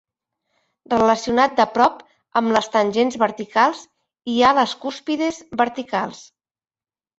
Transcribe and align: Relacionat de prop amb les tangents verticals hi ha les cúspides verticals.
Relacionat 0.93 1.53
de 1.59 1.65
prop 1.75 1.99
amb 2.41 2.55
les 2.57 2.71
tangents 2.77 3.19
verticals 3.25 3.85
hi 4.33 4.41
ha 4.49 4.57
les 4.63 4.77
cúspides 4.87 5.41
verticals. 5.65 6.27